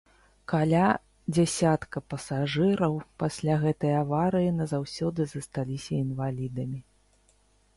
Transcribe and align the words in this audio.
Каля 0.51 0.85
дзясятка 1.37 2.01
пасажыраў 2.13 2.97
пасля 3.25 3.59
гэтай 3.65 3.93
аварыі 4.01 4.49
назаўсёды 4.63 5.21
засталіся 5.35 5.93
інвалідамі. 6.07 6.79